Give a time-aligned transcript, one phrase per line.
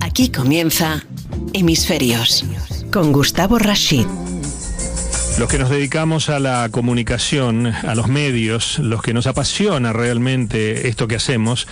[0.00, 1.02] Aquí comienza
[1.52, 2.44] Hemisferios
[2.92, 4.06] con Gustavo Rashid.
[5.36, 10.86] Los que nos dedicamos a la comunicación, a los medios, los que nos apasiona realmente
[10.86, 11.66] esto que hacemos,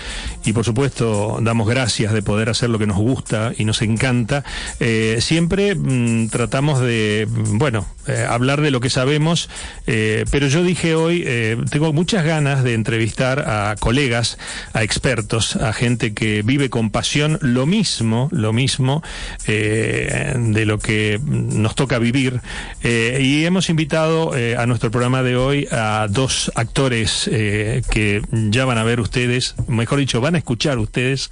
[0.44, 4.42] y por supuesto damos gracias de poder hacer lo que nos gusta y nos encanta,
[4.80, 9.48] eh, siempre mm, tratamos de, mm, bueno, eh, hablar de lo que sabemos,
[9.86, 11.22] eh, pero yo dije hoy,
[11.70, 14.38] tengo muchas ganas de entrevistar a colegas,
[14.72, 19.02] a expertos, a gente que vive con pasión lo mismo, lo mismo
[19.46, 22.40] de lo que nos toca vivir.
[22.82, 28.64] y hemos invitado eh, a nuestro programa de hoy a dos actores eh, que ya
[28.64, 31.30] van a ver ustedes, mejor dicho, van a escuchar ustedes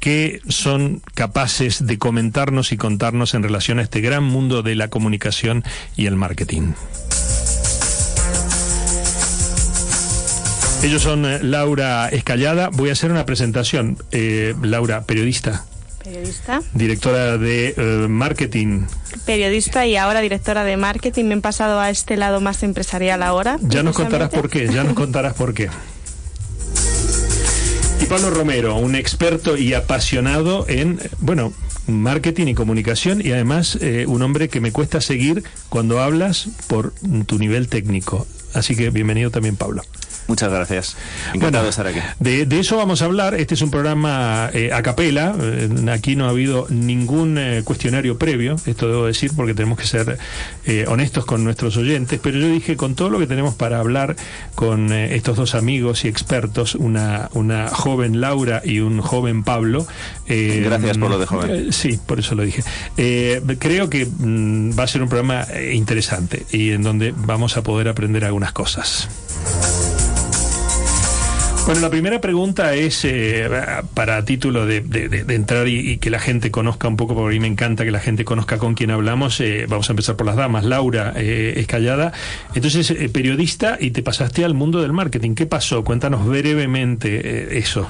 [0.00, 4.88] que son capaces de comentarnos y contarnos en relación a este gran mundo de la
[4.88, 5.64] comunicación
[5.96, 6.72] y el marketing.
[10.82, 12.68] Ellos son eh, Laura Escallada.
[12.68, 13.98] Voy a hacer una presentación.
[14.62, 15.64] Laura, periodista.
[16.08, 16.62] Periodista.
[16.72, 18.86] Directora de eh, marketing.
[19.26, 21.24] Periodista y ahora directora de marketing.
[21.24, 23.58] Me he pasado a este lado más empresarial ahora.
[23.60, 25.68] Ya nos contarás por qué, ya nos contarás por qué.
[28.00, 31.52] Y Pablo Romero, un experto y apasionado en, bueno,
[31.86, 36.92] marketing y comunicación y además eh, un hombre que me cuesta seguir cuando hablas por
[37.26, 38.26] tu nivel técnico.
[38.54, 39.82] Así que bienvenido también, Pablo.
[40.28, 40.96] Muchas gracias.
[41.32, 42.00] Encantado de estar aquí.
[42.20, 43.34] De, eso vamos a hablar.
[43.34, 45.34] Este es un programa eh, a capela.
[45.40, 48.56] Eh, aquí no ha habido ningún eh, cuestionario previo.
[48.66, 50.18] Esto debo decir porque tenemos que ser
[50.86, 52.20] honestos con nuestros oyentes.
[52.22, 54.16] Pero yo dije, con todo lo que tenemos para hablar
[54.54, 59.86] con estos dos amigos y expertos, una, una joven Laura y un joven Pablo.
[60.26, 61.72] gracias por lo de joven.
[61.72, 62.62] sí, por eso lo dije.
[63.58, 67.88] creo que mm, va a ser un programa interesante y en donde vamos a poder
[67.88, 69.08] aprender algunas cosas.
[71.68, 73.46] Bueno, la primera pregunta es eh,
[73.92, 74.78] para título de,
[75.28, 78.00] entrar y, que la gente conozca un poco, porque a mí me encanta que la
[78.00, 79.38] gente conozca con quién hablamos.
[79.42, 80.64] Eh, vamos a empezar por las damas.
[80.64, 82.14] Laura eh, es callada.
[82.54, 85.34] Entonces, periodista y te pasaste al mundo del marketing.
[85.34, 85.84] ¿Qué pasó?
[85.84, 87.86] Cuéntanos brevemente eso.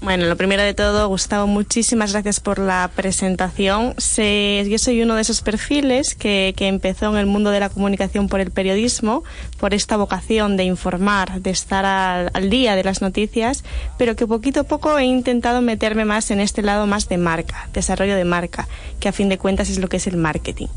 [0.00, 3.94] Bueno, lo primero de todo, Gustavo, muchísimas gracias por la presentación.
[3.94, 8.40] yo soy uno de esos perfiles que, empezó en el mundo de la comunicación por
[8.40, 9.22] el periodismo,
[9.58, 13.62] por esta vocación de informar, de estar al, día de las noticias,
[13.96, 17.68] pero que poquito a poco he intentado meterme más en este lado más de marca,
[17.72, 18.66] desarrollo de marca,
[18.98, 20.68] que a fin de cuentas es lo que es el marketing.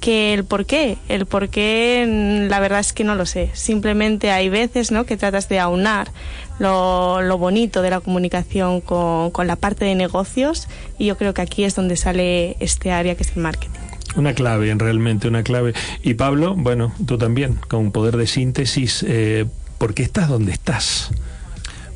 [0.00, 3.50] Que el por qué, el por qué, mm, la verdad es que no lo sé.
[3.52, 5.04] Simplemente hay veces ¿no?
[5.04, 6.10] que tratas de aunar
[6.58, 10.68] lo, bonito de la comunicación con, con la parte de negocios
[10.98, 13.80] y yo creo que aquí es donde sale este área que es el marketing.
[14.16, 15.72] Una clave, realmente una clave.
[16.02, 19.46] Y Pablo, bueno, tú también, con poder de síntesis, eh,
[19.78, 21.10] ¿por qué estás donde estás?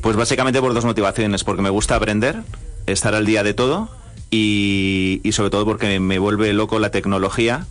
[0.01, 2.43] Pues básicamente por dos motivaciones, porque me gusta aprender,
[2.87, 3.91] estar al día de todo
[4.31, 7.67] y, sobre todo porque me vuelve loco la tecnología.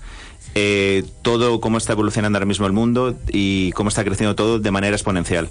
[0.55, 4.71] Eh, todo cómo está evolucionando ahora mismo el mundo y cómo está creciendo todo de
[4.71, 5.49] manera exponencial.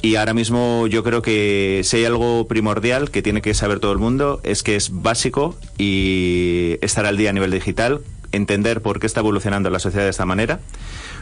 [0.00, 3.92] Y ahora mismo yo creo que si hay algo primordial que tiene que saber todo
[3.92, 8.00] el mundo es que es básico y estar al día a nivel digital,
[8.32, 10.58] entender por qué está evolucionando la sociedad de esta manera,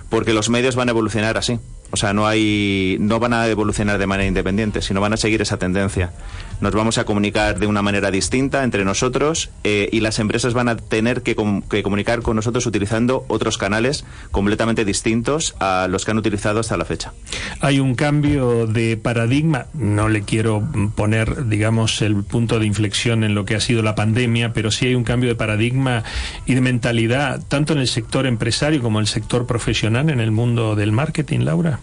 [0.08, 1.58] porque los medios van a evolucionar así.
[1.90, 5.42] O sea, no hay, no van a evolucionar de manera independiente, sino van a seguir
[5.42, 6.12] esa tendencia.
[6.60, 10.68] Nos vamos a comunicar de una manera distinta entre nosotros eh, y las empresas van
[10.68, 16.18] a tener que, comunicar con nosotros utilizando otros canales completamente distintos a los que han
[16.18, 17.12] utilizado hasta la fecha.
[17.60, 19.66] Hay un cambio de paradigma.
[19.72, 20.62] No le quiero
[20.94, 24.86] poner, digamos, el punto de inflexión en lo que ha sido la pandemia, pero sí
[24.86, 26.04] hay un cambio de paradigma
[26.44, 30.30] y de mentalidad, tanto en el sector empresario como en el sector profesional, en el
[30.30, 31.80] mundo del marketing, Laura.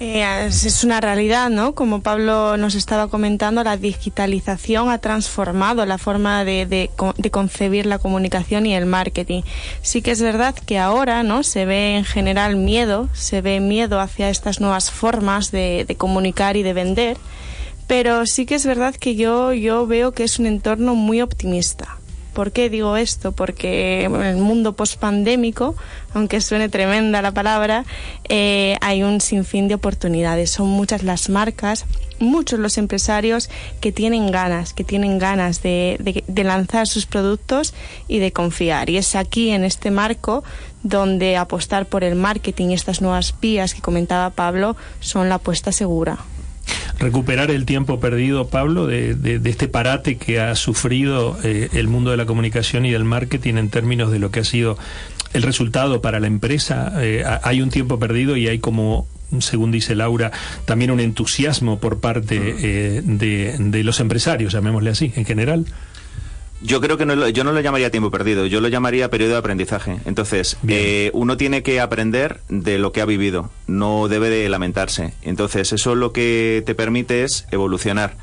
[0.00, 1.74] Eh, es una realidad, ¿no?
[1.74, 6.90] Como Pablo nos estaba comentando, la digitalización ha transformado la forma de,
[7.32, 9.42] concebir la comunicación y el marketing.
[9.82, 11.42] Sí que es verdad que ahora, ¿no?
[11.42, 16.56] Se ve en general miedo, se ve miedo hacia estas nuevas formas de, de comunicar
[16.56, 17.16] y de vender,
[17.88, 21.97] pero sí que es verdad que yo, yo veo que es un entorno muy optimista.
[22.38, 23.32] ¿Por qué digo esto?
[23.32, 25.74] Porque en el mundo pospandémico,
[26.14, 27.84] aunque suene tremenda la palabra,
[28.28, 30.52] eh, hay un sinfín de oportunidades.
[30.52, 31.84] Son muchas las marcas,
[32.20, 33.50] muchos los empresarios
[33.80, 37.74] que tienen ganas, que tienen ganas de, lanzar sus productos
[38.06, 38.88] y de confiar.
[38.88, 40.44] Y es aquí, en este marco,
[40.84, 45.72] donde apostar por el marketing y estas nuevas vías que comentaba Pablo son la apuesta
[45.72, 46.18] segura
[46.98, 52.10] recuperar el tiempo perdido, Pablo, de, de, este parate que ha sufrido eh, el mundo
[52.10, 54.78] de la comunicación y del marketing en términos de lo que ha sido
[55.32, 56.92] el resultado para la empresa.
[56.98, 59.06] Eh, hay un tiempo perdido y hay como
[59.40, 60.32] según dice Laura,
[60.64, 62.56] también un entusiasmo por parte mm.
[62.62, 65.66] eh, de, de los empresarios, llamémosle así, en general.
[66.60, 69.38] Yo creo que no, yo no lo llamaría tiempo perdido, yo lo llamaría periodo de
[69.38, 69.98] aprendizaje.
[70.06, 75.14] Entonces, eh, uno tiene que aprender de lo que ha vivido, no debe de lamentarse.
[75.22, 78.16] Entonces, eso lo que te permite es evolucionar,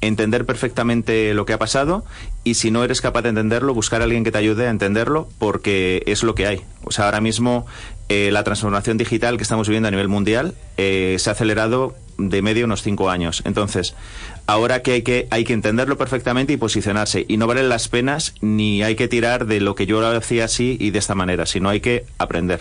[0.00, 2.04] entender perfectamente lo que ha pasado
[2.42, 5.28] y si no eres capaz de entenderlo, buscar a alguien que te ayude a entenderlo
[5.38, 6.62] porque es lo que hay.
[6.84, 7.66] O sea, ahora mismo
[8.08, 12.42] eh, la transformación digital que estamos viviendo a nivel mundial eh, se ha acelerado de
[12.42, 13.42] medio unos cinco años.
[13.44, 13.94] Entonces,
[14.46, 18.34] ahora que hay que hay que entenderlo perfectamente y posicionarse y no valen las penas
[18.40, 21.46] ni hay que tirar de lo que yo lo hacía así y de esta manera,
[21.46, 22.60] sino hay que aprender.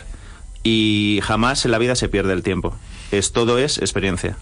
[0.64, 2.76] Y jamás en la vida se pierde el tiempo.
[3.12, 4.36] Es todo es experiencia.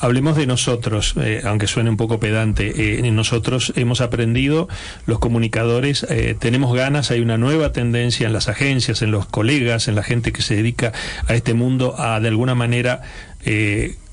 [0.00, 2.98] Hablemos de nosotros, eh, aunque suene un poco pedante.
[2.98, 4.68] Eh, nosotros hemos aprendido,
[5.06, 9.86] los comunicadores, eh, tenemos ganas, hay una nueva tendencia en las agencias, en los colegas,
[9.86, 10.92] en la gente que se dedica
[11.28, 13.02] a este mundo a de alguna manera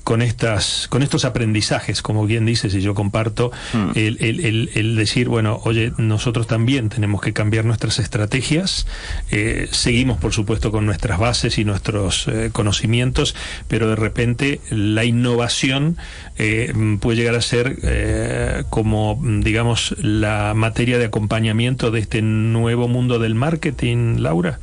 [0.06, 3.90] con estas con estos aprendizajes como bien dices y yo comparto mm.
[3.96, 8.86] el, decir bueno oye nosotros también tenemos que cambiar nuestras estrategias
[9.32, 13.34] eh, seguimos por supuesto con nuestras bases y nuestros eh, conocimientos
[13.66, 15.96] pero de repente la innovación
[16.38, 23.18] eh, puede llegar a ser como digamos la materia de acompañamiento de este nuevo mundo
[23.18, 24.60] del marketing Laura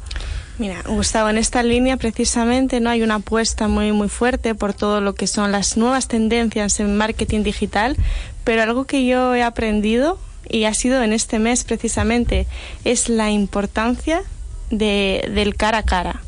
[0.59, 5.01] Mira, Gustavo, en esta línea precisamente no hay una apuesta muy muy fuerte por todo
[5.01, 7.97] lo que son las nuevas tendencias en marketing digital,
[8.44, 12.45] pero algo que yo he aprendido y ha sido en este mes precisamente
[12.83, 14.21] es la importancia
[14.69, 16.21] de, del cara a cara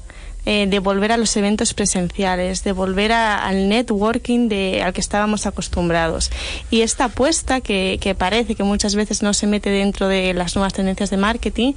[0.45, 5.45] eh, de volver a los eventos presenciales, de volver al networking de, al que estábamos
[5.45, 6.31] acostumbrados.
[6.69, 10.73] Y esta apuesta que, parece que muchas veces no se mete dentro de las nuevas
[10.73, 11.73] tendencias de marketing,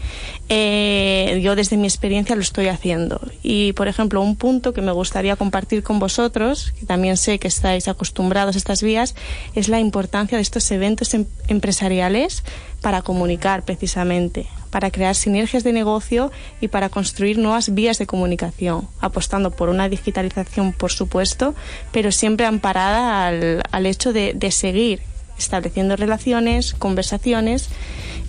[0.48, 3.20] eh, yo desde mi experiencia lo estoy haciendo.
[3.42, 7.48] Y, por ejemplo, un punto que me gustaría compartir con vosotros, que también sé que
[7.48, 9.14] estáis acostumbrados a estas vías,
[9.54, 12.44] es la importancia de estos eventos em, empresariales
[12.80, 16.30] para comunicar precisamente, para crear sinergias de negocio
[16.60, 21.54] y para construir nuevas vías de comunicación, apostando por una digitalización, por supuesto,
[21.92, 25.00] pero siempre amparada al, al hecho de, de seguir
[25.38, 27.68] estableciendo relaciones, conversaciones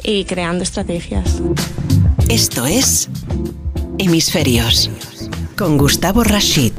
[0.03, 1.41] y creando estrategias.
[2.29, 3.09] Esto es
[3.97, 4.89] Hemisferios
[5.57, 6.71] con Gustavo Rashid.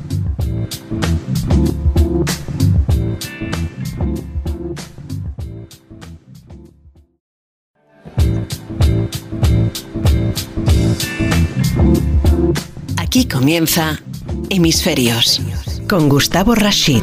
[13.11, 13.99] Aquí comienza
[14.51, 15.43] Hemisferios
[15.89, 17.03] con Gustavo Rashid.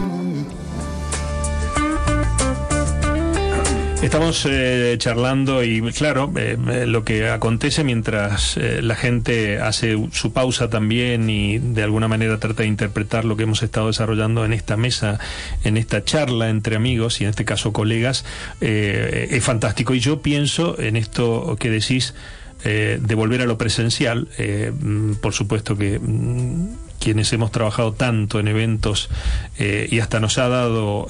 [4.02, 10.32] Estamos eh, charlando y claro, eh, eh, lo que acontece mientras la gente hace su
[10.32, 14.54] pausa también y de alguna manera trata de interpretar lo que hemos estado desarrollando en
[14.54, 15.20] esta mesa,
[15.66, 18.24] en esta charla entre amigos y en este caso colegas,
[18.62, 19.94] es fantástico.
[19.94, 22.14] Y yo pienso en esto que decís
[22.64, 24.28] eh, de volver a lo presencial.
[24.38, 29.10] Eh, mm, por supuesto que mm, quienes hemos trabajado tanto en eventos
[29.60, 31.08] eh, y hasta nos ha dado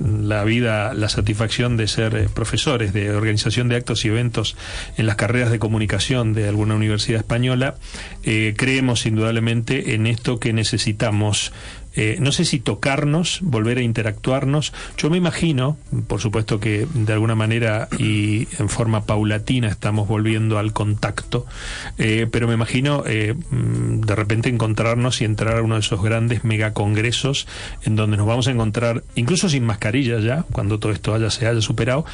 [0.00, 4.56] la vida, la satisfacción de ser profesores de organización de actos y eventos
[4.96, 7.74] en las carreras de comunicación de alguna universidad española,
[8.22, 11.52] creemos indudablemente en esto que necesitamos
[12.00, 14.72] eh, no sé si tocarnos, volver a interactuarnos.
[14.96, 20.60] Yo me imagino, por supuesto que de alguna manera y en forma paulatina estamos volviendo
[20.60, 21.44] al contacto,
[21.98, 26.00] eh, pero me imagino eh, mm, de repente encontrarnos y entrar a uno de esos
[26.00, 27.48] grandes megacongresos
[27.82, 31.48] en donde nos vamos a encontrar, incluso sin mascarilla ya, cuando todo esto haya, se
[31.48, 32.04] haya superado,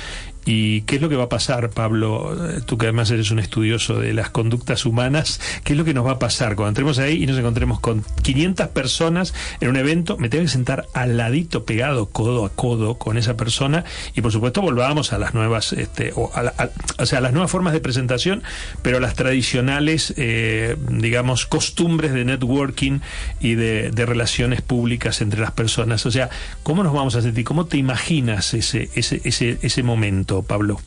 [0.45, 2.37] ¿Y qué es lo que va a pasar, Pablo?
[2.67, 6.07] Tú que además eres un estudioso de las conductas humanas, ¿qué es lo que nos
[6.07, 10.17] va a pasar cuando entremos ahí y nos encontremos con 500 personas en un evento?
[10.19, 13.85] Me tengo que sentar al ladito, pegado, codo a codo con esa persona
[14.15, 17.81] y por supuesto volvamos a las nuevas, este, o, a sea, las nuevas formas de
[17.81, 18.43] presentación,
[18.83, 23.01] pero las tradicionales, eh, digamos, costumbres de networking
[23.41, 26.05] y de, de relaciones públicas entre las personas.
[26.07, 26.31] O sea,
[26.63, 27.45] ¿cómo nos vamos a sentir?
[27.45, 30.34] ¿Cómo te imaginas ese, ese, ese, ese momento?
[30.43, 30.81] Pablo?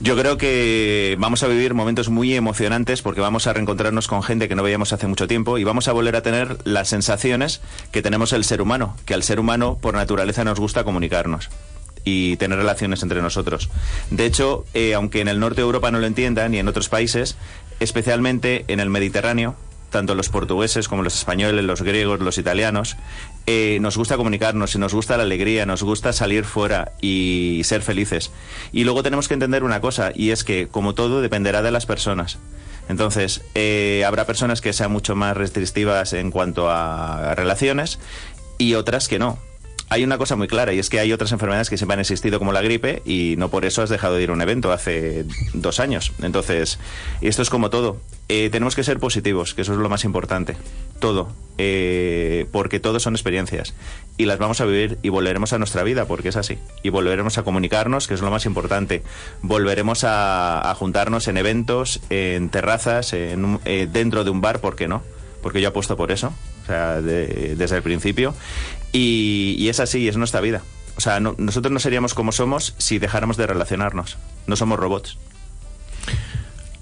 [0.00, 4.48] Yo creo que vamos a vivir momentos muy emocionantes porque vamos a reencontrarnos con gente
[4.48, 7.60] que no veíamos hace mucho tiempo y vamos a volver a tener las sensaciones
[7.92, 11.48] que tenemos el ser humano, que al ser humano por naturaleza nos gusta comunicarnos
[12.04, 13.70] y tener relaciones entre nosotros.
[14.10, 16.88] De hecho, eh, aunque en el norte de Europa no lo entiendan y en otros
[16.88, 17.36] países,
[17.80, 19.54] especialmente en el Mediterráneo,
[19.94, 22.96] tanto los portugueses como los españoles, los griegos, los italianos,
[23.46, 27.80] eh, nos gusta comunicarnos y nos gusta la alegría, nos gusta salir fuera y ser
[27.80, 28.32] felices.
[28.72, 31.86] Y luego tenemos que entender una cosa, y es que, como todo, dependerá de las
[31.86, 32.38] personas.
[32.88, 38.00] Entonces, eh, habrá personas que sean mucho más restrictivas en cuanto a relaciones
[38.58, 39.38] y otras que no
[39.94, 42.40] hay una cosa muy clara y es que hay otras enfermedades que siempre han existido
[42.40, 45.24] como la gripe y no por eso has dejado de ir a un evento hace
[45.52, 46.12] dos años.
[46.20, 46.80] Entonces,
[47.20, 47.98] esto es como todo.
[48.28, 50.56] Eh, tenemos que ser positivos, que eso es lo más importante.
[50.98, 51.28] Todo.
[51.58, 53.72] Eh, porque todo son experiencias.
[54.16, 56.58] Y las vamos a vivir y volveremos a nuestra vida, porque es así.
[56.82, 59.04] Y volveremos a comunicarnos, que es lo más importante.
[59.42, 64.88] Volveremos a, juntarnos en eventos, en terrazas, en eh, dentro de un bar, ¿por qué
[64.88, 65.02] no?
[65.44, 66.32] Porque yo apuesto por eso
[66.62, 68.34] o sea, desde el principio.
[68.92, 70.62] Y, es así, es nuestra vida.
[70.96, 74.16] O sea, nosotros no seríamos como somos si dejáramos de relacionarnos.
[74.46, 75.18] No somos robots.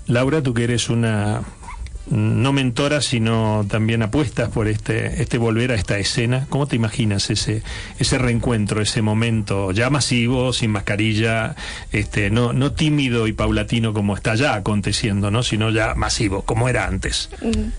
[0.06, 1.42] Laura, tú que eres una
[2.10, 6.46] no mentora, sino también apuestas por este, este volver a esta escena.
[6.48, 7.62] ¿Cómo te imaginas ese,
[7.98, 11.54] ese reencuentro, ese momento ya masivo, sin mascarilla,
[11.92, 15.42] este, no, no tímido y paulatino como está ya aconteciendo, ¿no?
[15.42, 17.30] sino ya masivo, como era antes?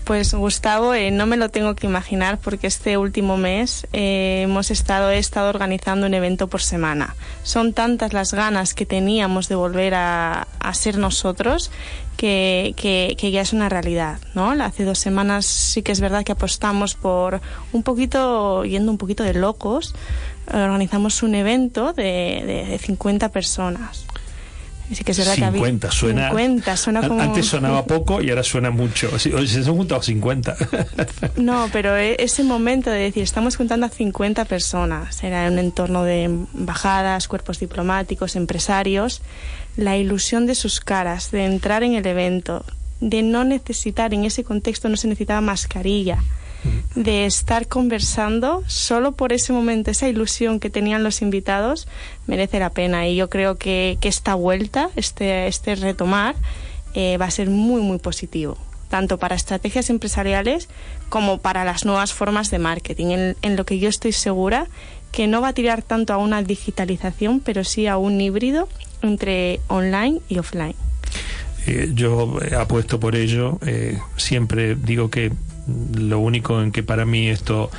[0.04, 4.70] Pues Gustavo, eh, no me lo tengo que imaginar porque este último mes eh, hemos
[4.70, 7.14] estado, he estado organizando un evento por semana.
[7.42, 11.70] Son tantas las ganas que teníamos de volver a, a ser nosotros
[12.16, 14.50] que, que, ya es una realidad, ¿no?
[14.50, 17.40] Hace dos semanas sí que es verdad que apostamos por
[17.72, 19.94] un poquito, yendo un poquito de locos,
[20.52, 24.06] organizamos un evento de, de, 50 personas.
[24.92, 27.20] Sí que es verdad 50, que suena, 50, suena como...
[27.20, 29.08] Antes sonaba poco y ahora suena mucho.
[29.14, 30.56] Oye, se han juntado 50.
[31.36, 36.04] No, pero e, ese momento de decir, estamos juntando a 50 personas, era un entorno
[36.04, 39.22] de embajadas, cuerpos diplomáticos, empresarios,
[39.76, 42.64] la ilusión de sus caras, de entrar en el evento,
[43.00, 46.22] de no necesitar, en ese contexto no se necesitaba mascarilla,
[46.94, 51.86] de estar conversando, solo por ese momento, esa ilusión que tenían los invitados,
[52.26, 53.06] merece la pena.
[53.06, 56.36] Y yo creo que, esta vuelta, este, este retomar,
[56.94, 58.56] eh, va a ser muy, muy positivo
[58.88, 60.68] tanto para estrategias empresariales
[61.08, 64.68] como para las nuevas formas de marketing, en, en, lo que yo estoy segura
[65.14, 68.68] que no va a tirar tanto a una digitalización, pero sí a un híbrido
[69.00, 70.74] entre online y offline.
[71.68, 73.60] Eh, yo apuesto por ello.
[73.64, 75.32] Eh, siempre digo que
[75.94, 77.70] lo único en que para mí esto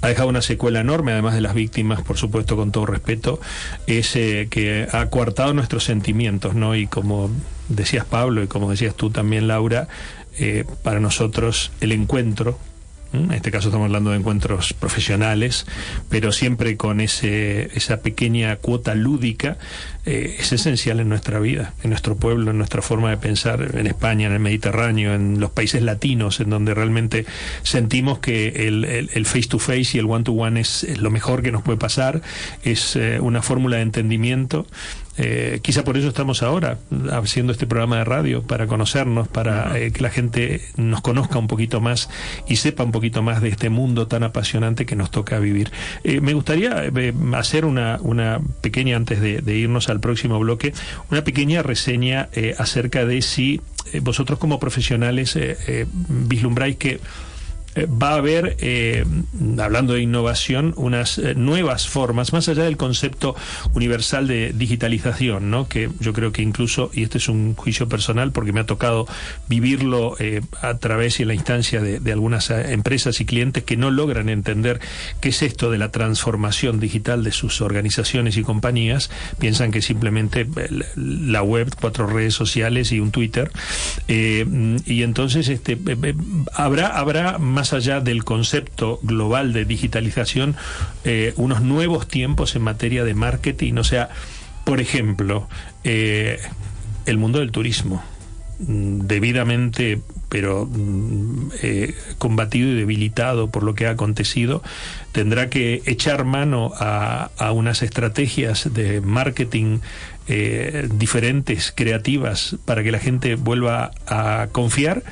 [0.00, 3.40] ha dejado una secuela enorme, además de las víctimas, por supuesto, con todo respeto,
[3.86, 6.74] es eh, que ha coartado nuestros sentimientos, ¿no?
[6.74, 7.30] Y como
[7.68, 9.88] decías Pablo y como decías tú también, Laura,
[10.82, 12.58] para nosotros el encuentro,
[13.12, 15.66] en este caso estamos hablando de encuentros profesionales,
[16.08, 19.58] pero siempre con ese, esa pequeña cuota lúdica,
[20.06, 23.86] eh, es esencial en nuestra vida, en nuestro pueblo, en nuestra forma de pensar, en
[23.86, 27.26] España, en el Mediterráneo, en los países latinos, en donde realmente
[27.62, 31.52] sentimos que el, face to face y el one to one es, lo mejor que
[31.52, 32.22] nos puede pasar,
[32.62, 34.66] es eh, una fórmula de entendimiento
[35.16, 36.78] eh, quizá por eso estamos ahora
[37.10, 41.46] haciendo este programa de radio, para conocernos, para eh, que la gente nos conozca un
[41.46, 42.08] poquito más
[42.48, 45.70] y sepa un poquito más de este mundo tan apasionante que nos toca vivir.
[46.04, 46.90] Eh, me gustaría
[47.34, 50.72] hacer una, una pequeña, antes de, de, irnos al próximo bloque,
[51.10, 53.60] una pequeña reseña acerca de si
[54.02, 55.36] vosotros como profesionales
[56.08, 57.00] vislumbráis que eh,
[57.76, 59.04] va a haber, eh,
[59.58, 63.36] hablando de innovación, unas eh, nuevas formas, más allá del concepto
[63.74, 65.68] universal de digitalización, ¿no?
[65.68, 69.06] que yo creo que incluso, y este es un juicio personal porque me ha tocado
[69.48, 70.16] vivirlo
[70.60, 74.28] a través y en la instancia de, de, algunas empresas y clientes que no logran
[74.28, 74.80] entender
[75.20, 80.46] qué es esto de la transformación digital de sus organizaciones y compañías, piensan que simplemente
[80.96, 83.50] la web, cuatro redes sociales y un Twitter,
[84.08, 85.78] y entonces este,
[86.54, 90.56] habrá, habrá más más allá del concepto global de digitalización,
[91.04, 93.74] eh, unos nuevos tiempos en materia de marketing.
[93.74, 94.08] O sea,
[94.64, 95.46] por ejemplo,
[95.84, 96.40] eh,
[97.04, 98.02] el mundo del turismo,
[98.60, 100.00] mm, debidamente
[100.30, 104.62] pero mm, eh, combatido y debilitado por lo que ha acontecido,
[105.12, 109.80] tendrá que echar mano a, unas estrategias de marketing
[110.94, 115.02] diferentes, creativas, para que la gente vuelva a confiar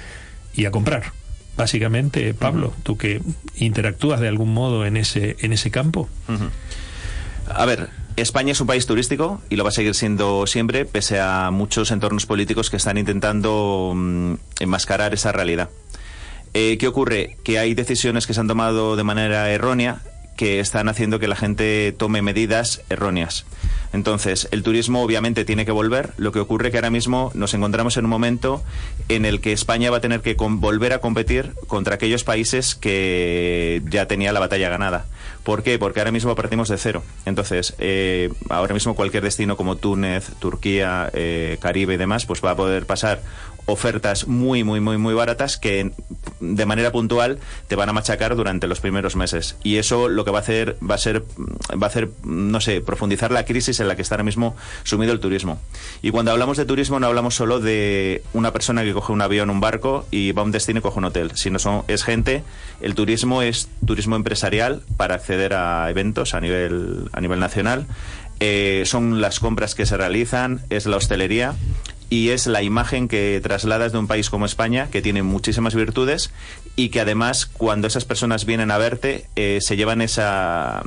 [0.55, 1.18] y a comprar
[1.59, 3.21] básicamente, Pablo, tú que
[3.57, 6.09] interactúas de algún modo en ese, en ese campo.
[7.47, 11.21] A ver, España es un país turístico y lo va a seguir siendo siempre, pese
[11.21, 15.69] a muchos entornos políticos que están intentando mm, enmascarar esa realidad.
[16.55, 17.37] Eh, ¿Qué ocurre?
[17.43, 20.01] Que hay decisiones que se han tomado de manera errónea
[20.39, 23.45] que están haciendo que la gente tome medidas erróneas.
[23.93, 26.13] Entonces, el turismo obviamente tiene que volver.
[26.17, 28.63] Lo que ocurre que ahora mismo nos encontramos en un momento
[29.09, 33.83] en el que España va a tener que volver a competir contra aquellos países que
[33.91, 35.07] ya tenía la batalla ganada.
[35.43, 35.77] ¿Por qué?
[35.77, 37.03] Porque ahora mismo partimos de cero.
[37.27, 42.53] Entonces, eh, ahora mismo cualquier destino como Túnez, Turquía, eh, Caribe y demás, pues va
[42.53, 43.23] a poder pasar
[43.69, 45.93] ofertas muy, muy, muy, muy baratas que
[46.41, 49.57] de manera puntual te van a machacar durante los primeros meses.
[49.63, 51.23] Y eso lo que va a hacer va a ser,
[51.71, 55.13] va a hacer, no sé, profundizar la crisis en la que está ahora mismo sumido
[55.13, 55.61] el turismo.
[56.01, 59.51] Y cuando hablamos de turismo no hablamos solo de una persona que coge un avión,
[59.51, 62.43] un barco y va a un destino y coge un hotel, sino son, es gente,
[62.81, 67.87] el turismo es turismo empresarial para acceder a eventos a nivel, a nivel nacional.
[68.41, 71.57] Eh, son las compras que se realizan, es la hostelería
[72.11, 76.31] y es la imagen que trasladas de un país como España, que tiene muchísimas virtudes
[76.77, 80.83] y que además cuando esas personas vienen a verte eh, se llevan esa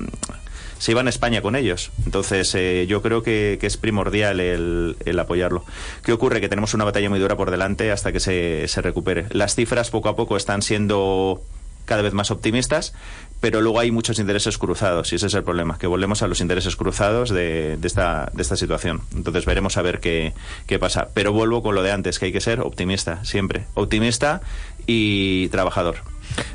[0.82, 1.92] se llevan a España con ellos.
[2.06, 5.63] Entonces, eh, yo creo que, es primordial el, el, apoyarlo.
[6.04, 6.42] ¿Qué ocurre?
[6.42, 9.28] Que tenemos una batalla muy dura por delante hasta que se, se recupere.
[9.30, 11.40] Las cifras poco a poco están siendo
[11.86, 12.94] cada vez más optimistas,
[13.42, 16.40] pero luego hay muchos intereses cruzados y ese es el problema, que volvemos a los
[16.40, 19.02] intereses cruzados de, esta, de esta situación.
[19.16, 20.34] Entonces veremos a ver qué,
[20.68, 21.10] qué pasa.
[21.14, 23.66] Pero vuelvo con lo de antes, que hay que ser optimista, siempre.
[23.74, 24.42] Optimista
[24.86, 25.98] y trabajador.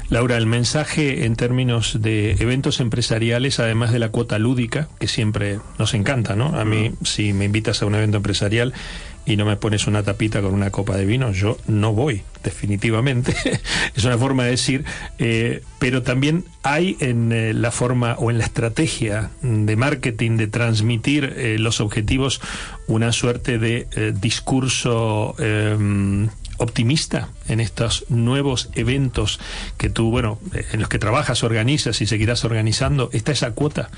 [0.08, 5.58] Laura, el mensaje en términos de eventos empresariales, además de la cuota lúdica, que siempre
[5.78, 6.56] nos encanta, ¿no?
[6.56, 8.72] A mí, si me invitas a un evento empresarial,
[9.26, 13.34] y no me pones una tapita con una copa de vino, yo no voy, definitivamente.
[13.94, 14.84] es una forma de decir,
[15.18, 20.46] eh, pero también hay en eh, la forma o en la estrategia de marketing de
[20.46, 22.40] transmitir eh, los objetivos
[22.86, 23.88] una suerte de
[24.20, 26.28] discurso em,
[26.58, 29.40] optimista en estos nuevos eventos
[29.76, 30.38] que tú, bueno,
[30.72, 33.90] en los que trabajas, organizas y seguirás organizando, está esa cuota.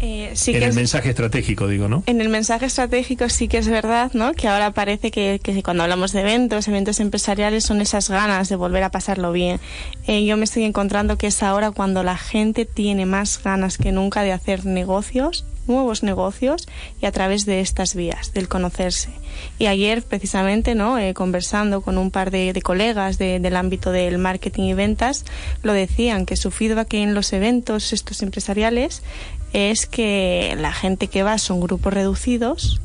[0.00, 2.02] Eh, sí en el mensaje estratégico, digo, ¿no?
[2.06, 4.32] En el mensaje estratégico sí que es verdad, ¿no?
[4.32, 8.56] Que ahora parece que, que cuando hablamos de eventos, eventos empresariales, son esas ganas de
[8.56, 9.60] volver a pasarlo bien.
[10.06, 13.92] Eh, yo me estoy encontrando que es ahora cuando la gente tiene más ganas que
[13.92, 16.68] nunca de hacer negocios nuevos negocios
[17.00, 19.10] y a través de estas vías, del conocerse.
[19.58, 20.98] Y ayer, precisamente, ¿no?
[20.98, 25.24] Eh, conversando con un par de, de colegas de, del ámbito del marketing y ventas,
[25.62, 29.02] lo decían, que su feedback en los eventos estos empresariales
[29.56, 32.78] es que la gente que va son grupos reducidos,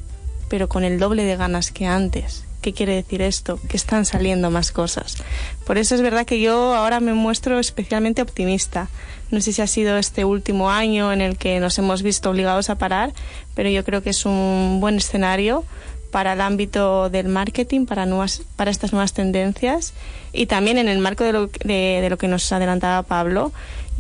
[0.48, 2.46] pero con el doble de ganas que antes.
[2.62, 3.60] ¿Qué quiere decir esto?
[3.68, 5.18] Que están saliendo más cosas.
[5.66, 8.88] Por eso es verdad que yo ahora me muestro especialmente optimista.
[9.32, 12.70] No sé si ha sido este último año en el que nos hemos visto obligados
[12.70, 13.12] a parar,
[13.54, 15.66] pero yo creo que es un buen escenario
[16.10, 19.94] para el ámbito del marketing, para, nuevas, para estas nuevas tendencias
[20.32, 23.52] y también en el marco de lo, de, de lo que nos adelantaba Pablo,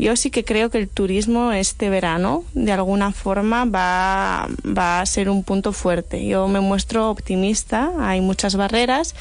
[0.01, 5.05] yo sí que creo que el turismo este verano, de alguna forma, va, va a
[5.05, 6.25] ser un punto fuerte.
[6.25, 9.13] Yo me muestro optimista, hay muchas barreras,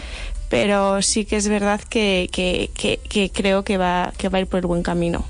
[0.48, 4.46] pero sí que es verdad que, que, que, creo que va, que va a ir
[4.46, 5.26] por el buen camino.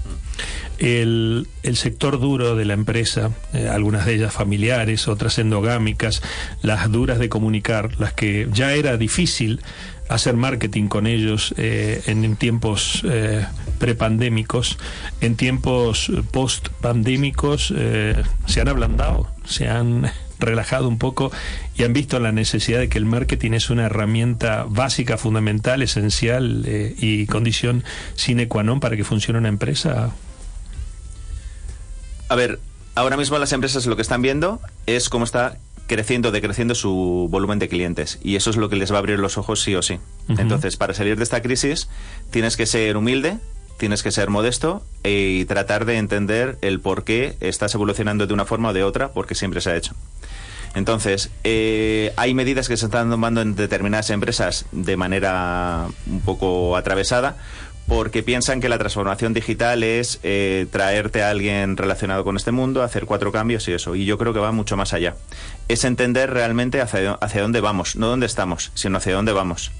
[0.78, 6.22] El, el, sector duro de la empresa, eh, algunas de ellas familiares, otras endogámicas,
[6.62, 9.60] las duras de comunicar, las que ya era difícil
[10.10, 13.46] hacer marketing con ellos eh, en, tiempos eh,
[13.78, 14.76] prepandémicos,
[15.20, 21.30] en tiempos post-pandémicos eh, se han ablandado, se han relajado un poco
[21.76, 26.66] y han visto la necesidad de que el marketing es una herramienta básica, fundamental, esencial
[26.66, 27.84] y condición
[28.16, 30.10] sine qua non para que funcione una empresa?
[32.28, 32.58] A ver,
[32.96, 35.58] ahora mismo las empresas lo que están viendo es cómo está
[35.90, 38.20] creciendo, decreciendo su volumen de clientes.
[38.22, 39.94] Y eso es lo que les va a abrir los ojos sí o sí.
[39.94, 40.40] Uh -huh.
[40.40, 41.88] Entonces, para salir de esta crisis,
[42.31, 43.38] tienes que ser humilde,
[43.76, 48.44] tienes que ser modesto y tratar de entender el por qué estás evolucionando de una
[48.44, 49.96] forma o de otra, porque siempre se ha hecho.
[50.76, 56.76] Entonces, eh, hay medidas que se están tomando en determinadas empresas de manera un poco
[56.76, 57.37] atravesada,
[57.90, 62.85] porque piensan que la transformación digital es eh, traerte a alguien relacionado con este mundo,
[62.85, 63.96] hacer cuatro cambios y eso.
[63.96, 65.16] Y yo creo que va mucho más allá.
[65.66, 69.72] Es entender realmente hacia, hacia dónde vamos, no dónde estamos, sino hacia dónde vamos.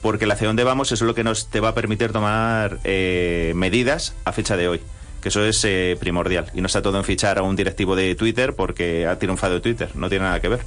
[0.00, 4.14] Porque hacia dónde vamos es lo que nos te va a permitir tomar eh, medidas
[4.24, 4.80] a fecha de hoy.
[5.20, 6.52] Que eso es eh, primordial.
[6.54, 9.90] Y no está todo en fichar a un directivo de Twitter porque ha triunfado Twitter.
[9.96, 10.60] No tiene nada que ver.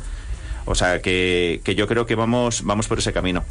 [0.66, 3.46] O sea que, que yo creo que vamos, vamos por ese camino.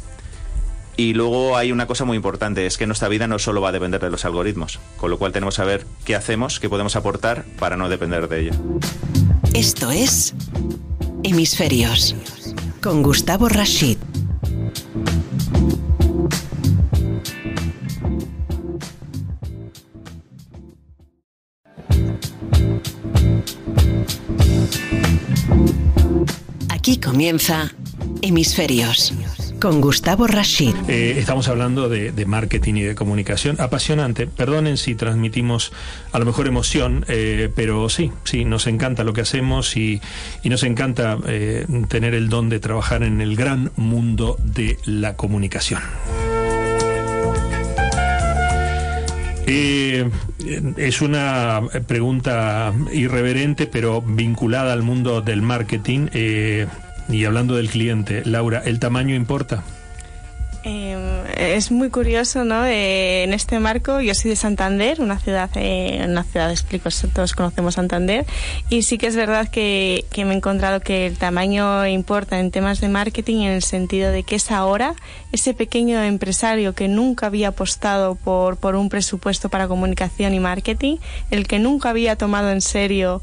[0.99, 3.71] Y luego hay una cosa muy importante, es que nuestra vida no solo va a
[3.71, 7.45] depender de los algoritmos, con lo cual tenemos que saber qué hacemos, qué podemos aportar
[7.57, 8.51] para no depender de ello.
[9.53, 10.33] Esto es
[11.23, 12.17] Hemisferios,
[12.81, 13.97] con Gustavo Rashid.
[26.67, 27.71] Aquí comienza
[28.21, 29.13] Hemisferios
[29.59, 30.73] con Gustavo Rashid.
[30.87, 33.57] Eh, estamos hablando de, marketing y de comunicación.
[33.59, 34.27] Apasionante.
[34.27, 35.71] Perdonen si transmitimos
[36.11, 40.01] a lo mejor emoción, eh, pero sí, sí, nos encanta lo que hacemos y,
[40.43, 45.81] nos encanta eh, tener el don de trabajar en el gran mundo de la comunicación.
[50.77, 56.07] es una pregunta irreverente, pero vinculada al mundo del marketing.
[57.09, 59.63] Y hablando del cliente, Laura, ¿el tamaño importa?
[60.63, 60.99] Em,
[61.37, 62.65] es muy curioso, ¿no?
[62.65, 67.31] Eh, en este marco, yo soy de Santander, una ciudad, eh, una ciudad, explico, todos
[67.33, 68.25] conocemos Santander,
[68.69, 72.51] y sí que es verdad que, que, me he encontrado que el tamaño importa en
[72.51, 74.95] temas de marketing en el sentido de que es ahora
[75.31, 80.97] ese pequeño empresario que nunca había apostado por, por un presupuesto para comunicación y marketing,
[81.31, 83.21] el que nunca había tomado en serio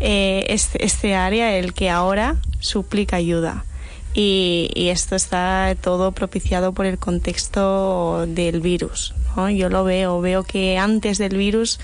[0.00, 3.64] eh, este, este, área el que ahora suplica ayuda.
[4.14, 9.14] Y, esto está todo propiciado por el contexto del virus.
[9.54, 11.80] Yo lo veo, veo que antes del virus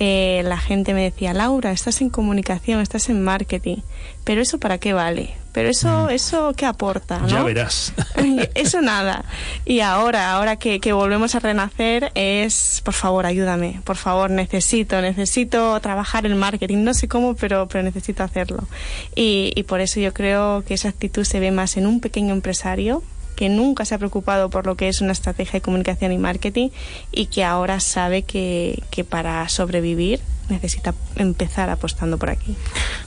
[0.00, 3.76] eh, la gente me decía, Laura, estás en comunicación, estás en marketing,
[4.24, 5.36] pero eso para qué vale?
[5.58, 7.20] Pero eso, eso ¿qué aporta?
[7.26, 7.92] Ya verás.
[8.54, 9.24] eso nada.
[9.64, 15.80] Y ahora, ahora que, volvemos a renacer, es, por favor, ayúdame, por favor, necesito, necesito
[15.80, 18.68] trabajar el marketing, no sé cómo, pero, pero necesito hacerlo.
[19.16, 22.34] Y, y por eso yo creo que esa actitud se ve más en un pequeño
[22.34, 23.02] empresario
[23.38, 26.70] que nunca se ha preocupado por lo que es una estrategia de comunicación y marketing
[27.12, 32.56] y que ahora sabe que, que para sobrevivir necesita empezar apostando por aquí.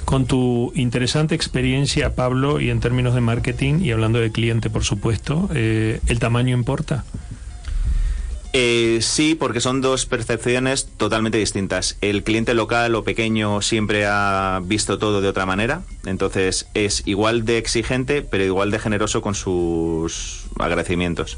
[0.06, 4.86] Con tu interesante experiencia, Pablo, y en términos de marketing y hablando de cliente, por
[4.86, 7.04] supuesto, eh, ¿el tamaño importa?
[8.54, 11.98] Eh, sí, porque son dos percepciones totalmente distintas.
[12.02, 17.46] El cliente local o pequeño siempre ha visto todo de otra manera, entonces es igual
[17.46, 21.38] de exigente, pero igual de generoso con sus agradecimientos.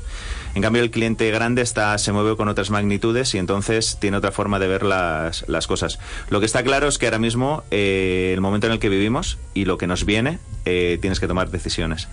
[0.56, 4.32] En cambio, el cliente grande está, se mueve con otras magnitudes y entonces tiene otra
[4.32, 6.00] forma de ver las, las cosas.
[6.30, 9.38] Lo que está claro es que ahora mismo, eh, el momento en el que vivimos
[9.54, 12.08] y lo que nos viene, eh, tienes que tomar decisiones.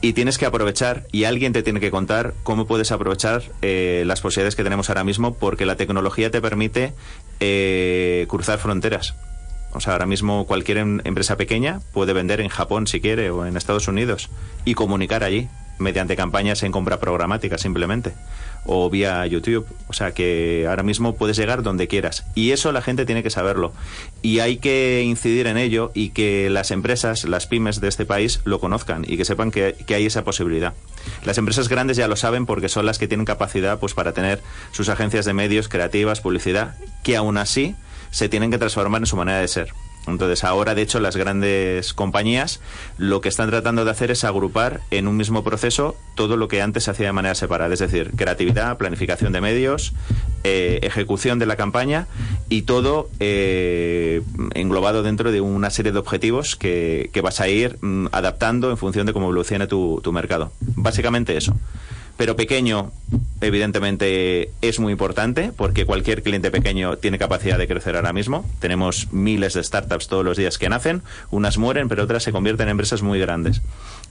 [0.00, 4.20] Y tienes que aprovechar, y alguien te tiene que contar cómo puedes aprovechar eh, las
[4.20, 6.92] posibilidades que tenemos ahora mismo, porque la tecnología te permite
[8.28, 9.14] cruzar fronteras.
[9.74, 13.46] O sea, ahora mismo cualquier em, empresa pequeña puede vender en Japón si quiere o
[13.46, 14.28] en Estados Unidos
[14.64, 18.12] y comunicar allí mediante campañas en compra programática simplemente
[18.64, 19.66] o vía YouTube.
[19.88, 22.24] O sea que ahora mismo puedes llegar donde quieras.
[22.34, 23.72] Y eso la gente tiene que saberlo.
[24.22, 28.40] Y hay que incidir en ello y que las empresas, las pymes de este país
[28.44, 30.74] lo conozcan y que sepan que, que hay esa posibilidad.
[31.24, 34.40] Las empresas grandes ya lo saben porque son las que tienen capacidad pues para tener
[34.70, 37.74] sus agencias de medios, creativas, publicidad, que aún así
[38.10, 39.72] se tienen que transformar en su manera de ser.
[40.06, 42.60] Entonces ahora, de hecho, las grandes compañías
[42.98, 46.60] lo que están tratando de hacer es agrupar en un mismo proceso todo lo que
[46.60, 49.92] antes se hacía de manera separada, es decir, creatividad, planificación de medios,
[50.44, 52.06] eh, ejecución de la campaña
[52.48, 54.22] y todo eh,
[54.54, 59.06] englobado dentro de una serie de objetivos que, vas a ir mm, adaptando en función
[59.06, 60.50] de cómo evolucione tu mercado.
[60.60, 61.54] Básicamente eso
[62.16, 62.92] pero pequeño
[63.42, 68.48] evidentemente es muy importante porque cualquier cliente pequeño tiene capacidad de crecer ahora mismo.
[68.60, 72.68] Tenemos miles de startups todos los días que nacen, unas mueren, pero otras se convierten
[72.68, 73.60] en empresas muy grandes.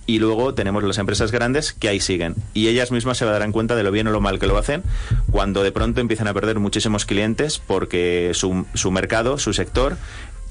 [0.07, 2.35] Y luego tenemos las empresas grandes que ahí siguen.
[2.53, 4.83] Y ellas mismas se darán cuenta de lo bien o lo mal que lo hacen
[5.31, 9.97] cuando de pronto empiezan a perder muchísimos clientes porque su, su mercado, su sector,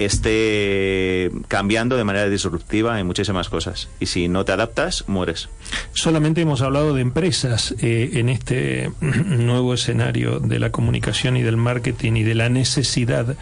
[0.05, 3.89] esté cambiando de manera disruptiva en muchísimas cosas.
[4.01, 5.49] Y si no te adaptas, mueres.
[5.93, 11.57] Solamente hemos hablado de empresas eh, en este nuevo escenario de la comunicación y del
[11.57, 13.37] marketing y de la necesidad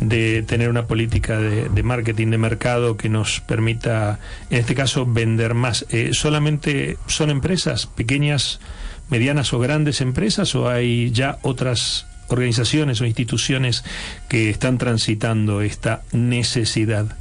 [0.00, 4.18] de tener una política de, marketing de mercado que nos permita,
[4.50, 5.86] en este caso, vender más.
[5.90, 8.60] Eh, ¿Solamente son empresas pequeñas,
[9.10, 13.84] medianas o grandes empresas o hay ya otras organizaciones o instituciones
[14.28, 17.16] que están transitando esta necesidad?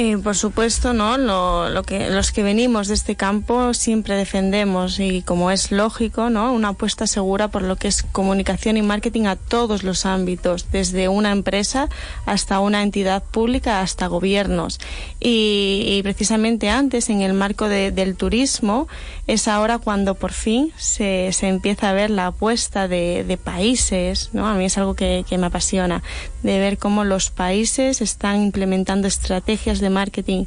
[0.00, 1.18] Eh, por supuesto, ¿no?
[1.18, 6.52] Lo, que, los que venimos de este campo siempre defendemos y como es lógico, ¿no?
[6.52, 11.08] Una apuesta segura por lo que es comunicación y marketing a todos los ámbitos, desde
[11.08, 11.88] una empresa
[12.26, 14.78] hasta una entidad pública hasta gobiernos.
[15.18, 18.86] Y, precisamente antes, en el marco del turismo,
[19.26, 24.30] es ahora cuando por fin se, se empieza a ver la apuesta de, de países,
[24.32, 24.46] ¿no?
[24.46, 26.04] A mí es algo que, que me apasiona,
[26.44, 30.44] de ver cómo los países están implementando estrategias de marketing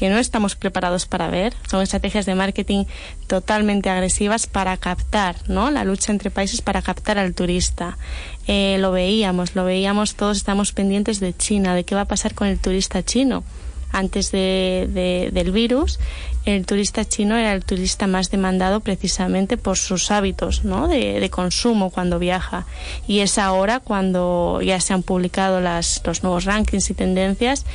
[0.00, 1.52] que no estamos preparados para ver.
[1.68, 2.86] Son estrategias de marketing
[3.26, 5.70] totalmente agresivas para captar, ¿no?
[5.70, 7.98] La lucha entre países para captar al turista.
[8.46, 12.34] Eh, lo veíamos, lo veíamos, todos estamos pendientes de China, de qué va a pasar
[12.34, 13.44] con el turista chino.
[13.92, 15.98] antes de, del virus,
[16.44, 20.88] el turista chino era el turista más demandado precisamente por sus hábitos ¿no?
[20.88, 22.66] de, consumo cuando viaja.
[23.06, 27.66] Y es ahora cuando ya se han publicado los nuevos rankings y tendencias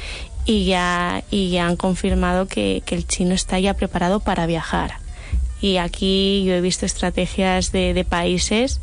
[0.46, 5.00] y ya, y ya han confirmado que, que el chino está ya preparado para viajar.
[5.62, 8.82] Y aquí yo he visto estrategias de, de países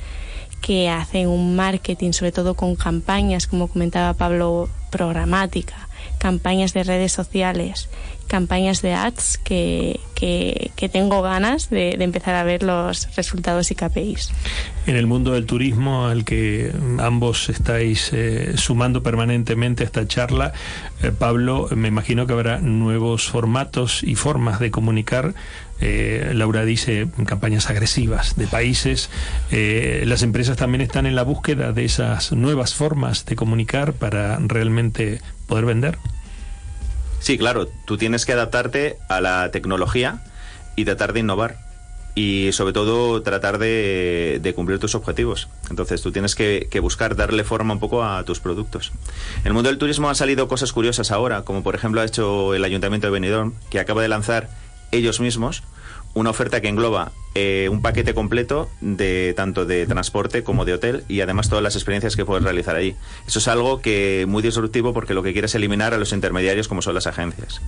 [0.61, 7.13] que hacen un marketing, sobre todo con campañas, como comentaba Pablo, programática, campañas de redes
[7.13, 7.89] sociales,
[8.33, 14.31] campañas de ads que, que, tengo ganas de, empezar a ver los resultados y KPIs.
[14.87, 20.55] En el mundo del turismo al que ambos estáis eh, sumando permanentemente a esta charla,
[21.03, 25.35] eh, Pablo, me imagino que habrá nuevos formatos y formas de comunicar
[25.83, 29.11] eh, Laura dice campañas agresivas de países.
[29.51, 35.21] las empresas también están en la búsqueda de esas nuevas formas de comunicar para realmente
[35.47, 35.99] poder vender.
[37.23, 40.19] Sí, claro, tú tienes que adaptarte a la tecnología
[40.75, 41.57] y tratar de innovar
[42.17, 45.49] y sobre todo tratar de, cumplir tus objetivos.
[45.71, 48.91] Entonces tú tienes que, buscar darle forma un poco a tus productos.
[49.43, 52.55] En el mundo del turismo han salido cosas curiosas ahora, como por ejemplo ha hecho
[52.55, 54.51] el Ayuntamiento de Benidorm, que acaba de lanzar
[54.91, 55.63] ellos mismos
[56.15, 61.05] una oferta que engloba eh, un paquete completo de tanto de transporte como de hotel
[61.09, 62.95] y además todas las experiencias que puedes realizar ahí.
[63.27, 66.69] Eso es algo que muy disruptivo porque lo que quiere es eliminar a los intermediarios
[66.69, 67.61] como son las agencias.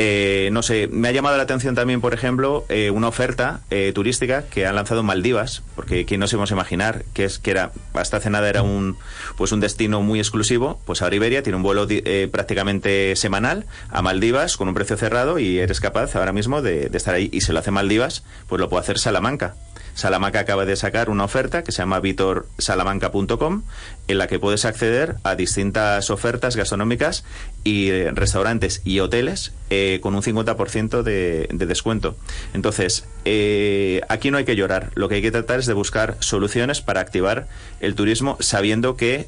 [0.00, 3.90] Eh, no sé, me ha llamado la atención también, por ejemplo, eh, una oferta eh,
[3.92, 7.72] turística que han lanzado Maldivas, porque quién nos íbamos a imaginar que es que era
[7.94, 8.96] hasta hace nada era un
[9.36, 11.88] pues un destino muy exclusivo, pues ahora Iberia tiene un vuelo
[12.30, 16.96] prácticamente semanal a Maldivas con un precio cerrado y eres capaz ahora mismo de, de
[16.96, 19.56] estar ahí y si lo hace Maldivas, pues lo puede hacer Salamanca.
[19.98, 23.64] Salamanca acaba de sacar una oferta que se llama vitorsalamanca.com
[24.06, 27.24] en la que puedes acceder a distintas ofertas gastronómicas
[27.64, 32.16] y eh, restaurantes y hoteles eh, con un 50% de, de, descuento.
[32.54, 34.92] Entonces, eh, aquí no hay que llorar.
[34.94, 37.48] Lo que hay que tratar es de buscar soluciones para activar
[37.80, 39.26] el turismo sabiendo que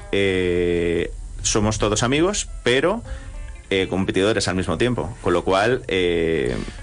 [1.42, 3.02] somos todos amigos, pero
[3.88, 5.16] competidores al mismo tiempo.
[5.20, 5.82] Con lo cual,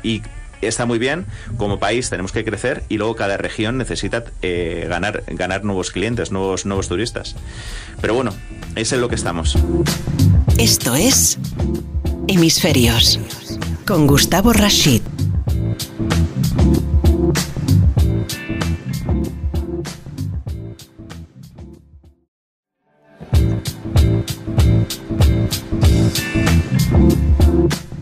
[0.04, 0.21] y
[0.62, 1.26] está muy bien,
[1.58, 6.32] como país tenemos que crecer y luego cada región necesita eh, ganar, ganar nuevos clientes,
[6.32, 7.36] nuevos, nuevos turistas.
[8.02, 8.34] Pero bueno,
[8.76, 9.58] es en lo que estamos.
[10.58, 11.38] Esto es
[12.28, 13.20] Hemisferios
[13.86, 15.02] con Gustavo Rashid.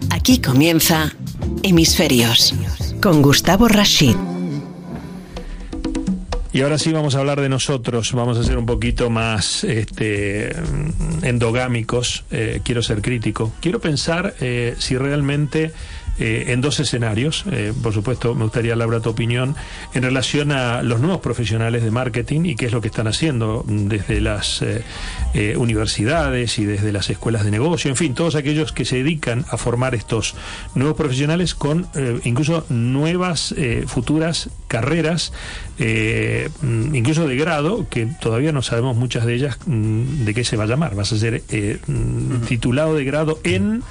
[0.10, 1.13] Aquí comienza
[1.63, 2.53] Hemisferios,
[3.01, 4.15] con Gustavo Rashid.
[6.53, 10.55] Y ahora sí vamos a hablar de nosotros, vamos a ser un poquito más este,
[11.21, 15.73] endogámicos, eh, quiero ser crítico, quiero pensar eh, si realmente
[16.17, 17.43] eh, en dos escenarios.
[17.51, 19.54] Eh, por supuesto, me gustaría, Laura, tu opinión
[19.93, 23.65] en relación a los nuevos profesionales de marketing y qué es lo que están haciendo
[23.67, 28.86] desde las eh, universidades y desde las escuelas de negocio, en fin, todos aquellos que
[28.86, 30.36] se dedican a formar estos
[30.73, 31.88] nuevos profesionales con
[32.23, 33.54] incluso nuevas
[33.88, 35.34] futuras carreras,
[35.78, 40.63] incluso de grado, que todavía no sabemos muchas de ellas mm, de qué se va
[40.63, 40.95] a llamar.
[40.95, 41.43] Vas a ser
[41.88, 43.84] mm, titulado de grado en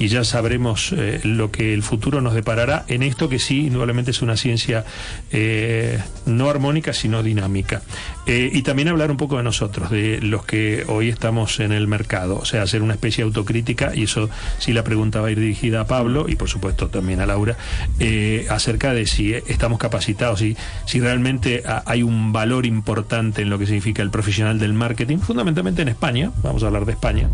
[0.00, 4.22] y ya sabremos lo que el futuro nos deparará en esto que sí, indudablemente es
[4.22, 4.84] una ciencia
[5.30, 7.82] eh, no armónica, sino dinámica.
[8.26, 11.86] Eh, y también hablar un poco de nosotros, de los que hoy estamos en el
[11.86, 15.30] mercado, o sea, hacer una especie de autocrítica, y eso sí la pregunta va a
[15.30, 17.56] ir dirigida a Pablo y por supuesto también a Laura,
[17.98, 23.58] eh, acerca de si estamos capacitados, y si realmente hay un valor importante en lo
[23.58, 27.30] que significa el profesional del marketing, fundamentalmente en España, vamos a hablar de España,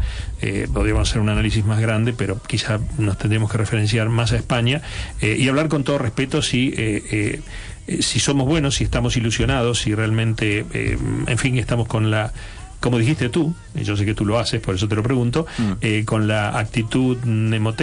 [0.73, 4.81] podríamos hacer un análisis más grande, pero quizá nos tendríamos que referenciar más a España
[5.21, 7.43] eh, y hablar con todo respeto si eh,
[7.87, 12.33] eh, si somos buenos, si estamos ilusionados, si realmente, en fin, estamos con la
[12.81, 15.47] como dijiste tú, y yo sé que tú lo haces, por eso te lo pregunto,
[15.57, 16.05] mm.
[16.05, 17.17] con la actitud,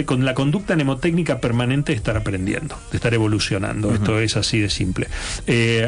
[0.04, 3.94] con la conducta mnemotécnica permanente de estar aprendiendo, de estar evolucionando.
[3.94, 5.08] Esto es así de simple.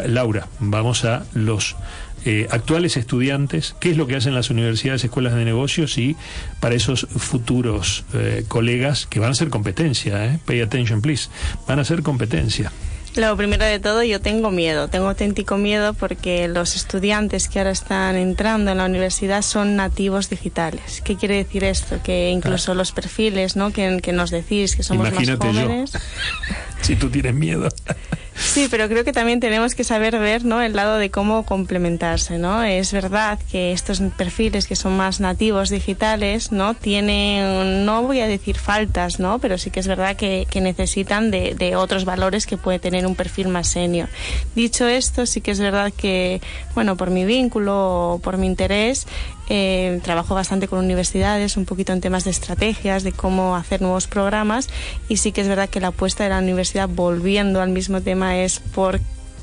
[0.07, 1.77] Laura, vamos a los
[2.27, 6.17] eh, actuales estudiantes, qué es lo que hacen las universidades, escuelas de negocios y
[6.59, 11.29] para esos futuros eh, colegas que van a ser competencia, eh, pay attention please,
[11.69, 12.73] van a ser competencia.
[13.15, 17.71] Lo primero de todo, yo tengo miedo, tengo auténtico miedo porque los estudiantes que ahora
[17.71, 21.01] están entrando en la universidad son nativos digitales.
[21.03, 22.01] ¿Qué quiere decir esto?
[22.03, 23.73] Que incluso los perfiles ¿no?
[23.73, 25.93] que, nos decís que somos más jóvenes.
[26.83, 27.69] si tú tienes miedo.
[28.39, 30.61] Sí, pero creo que también tenemos que saber ver ¿no?
[30.61, 32.39] el lado de cómo complementarse.
[32.39, 32.63] ¿no?
[32.63, 38.27] Es verdad que estos perfiles que son más nativos digitales no tienen, no voy a
[38.27, 39.39] decir faltas, ¿no?
[39.39, 43.15] pero sí que es verdad que, necesitan de, de, otros valores que puede tener un
[43.15, 44.09] perfil más senior.
[44.55, 46.41] Dicho esto, sí que es verdad que,
[46.75, 49.07] bueno, por mi vínculo o por mi interés,
[49.49, 54.07] eh, trabajo bastante con universidades, un poquito en temas de estrategias, de cómo hacer nuevos
[54.07, 54.69] programas
[55.09, 58.39] y sí que es verdad que la apuesta de la universidad, volviendo al mismo tema,
[58.39, 59.01] es por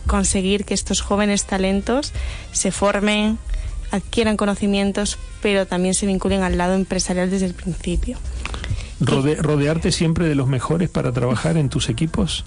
[0.07, 2.11] conseguir que estos jóvenes talentos
[2.51, 3.37] se formen,
[3.91, 8.17] adquieran conocimientos, pero también se vinculen al lado empresarial desde el principio.
[9.05, 12.43] Rode, ¿Rodearte siempre de los mejores para trabajar en tus equipos?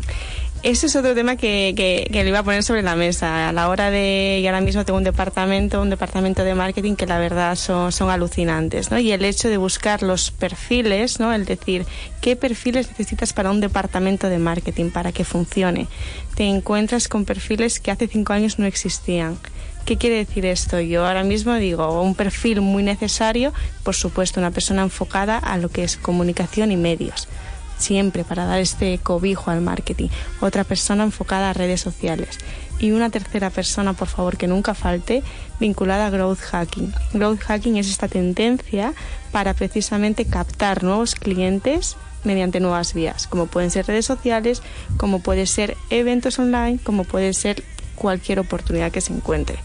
[0.62, 3.49] Ese es otro tema que, que, que, le iba a poner sobre la mesa.
[3.49, 7.07] A la hora de, y ahora mismo tengo un departamento, un departamento de marketing que
[7.07, 8.99] la verdad son, son alucinantes, ¿no?
[8.99, 11.33] Y el hecho de buscar los perfiles, ¿no?
[11.33, 11.85] El decir,
[12.21, 15.87] ¿qué perfiles necesitas para un departamento de marketing para que funcione?
[16.35, 19.38] Te encuentras con perfiles que hace cinco años no existían.
[19.87, 20.81] ¿Qué quiere decir esto?
[20.81, 23.53] Yo ahora mismo digo un perfil muy necesario,
[23.85, 27.29] por supuesto, una persona enfocada a lo que es comunicación y medios
[27.79, 30.09] siempre para dar este cobijo al marketing,
[30.40, 32.38] otra persona enfocada a redes sociales
[32.79, 35.22] y una tercera persona, por favor, que nunca falte,
[35.61, 36.92] vinculada a growth hacking.
[37.12, 38.92] Growth hacking es esta tendencia
[39.31, 44.62] para precisamente captar nuevos clientes mediante nuevas vías, como pueden ser redes sociales,
[44.96, 47.62] como puede ser eventos online, como puede ser
[47.97, 49.57] cualquier oportunidad que se encuentre.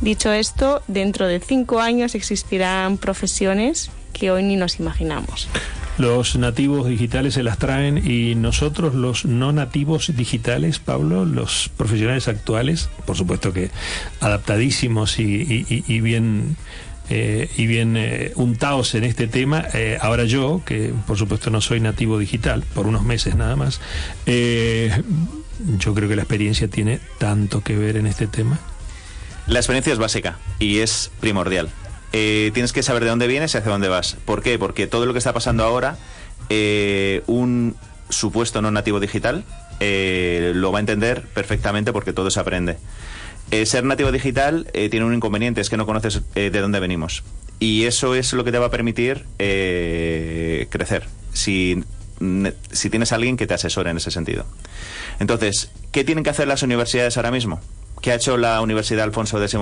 [0.00, 5.48] Dicho esto, dentro de cinco años existirán profesiones que hoy ni nos imaginamos.
[5.98, 12.28] Los nativos digitales se las traen y nosotros los no nativos digitales, Pablo, los profesionales
[12.28, 13.70] actuales, por supuesto que
[14.20, 16.56] adaptadísimos y, bien
[17.10, 19.64] eh, y bien eh, untados en este tema.
[19.74, 23.80] Eh, ahora yo, que por supuesto no soy nativo digital, por unos meses nada más,
[24.26, 25.02] eh,
[25.78, 28.58] yo creo que la experiencia tiene tanto que ver en este tema.
[29.46, 31.70] La experiencia es básica y es primordial.
[32.12, 34.16] Eh, tienes que saber de dónde vienes y hacia dónde vas.
[34.24, 34.58] ¿Por qué?
[34.58, 35.96] Porque todo lo que está pasando ahora,
[36.48, 37.76] eh, un
[38.08, 39.44] supuesto no nativo digital
[39.80, 42.76] eh, lo va a entender perfectamente porque todo se aprende.
[43.64, 47.22] Ser nativo digital tiene un inconveniente, es que no conoces de dónde venimos.
[47.58, 51.06] Y eso es lo que te va a permitir crecer.
[51.32, 51.82] Si,
[52.72, 54.44] si tienes a alguien que te asesore en ese sentido.
[55.18, 57.60] Entonces, ¿qué tienen que hacer las universidades ahora mismo?
[58.00, 59.56] ¿Qué ha hecho la Universidad Alfonso X,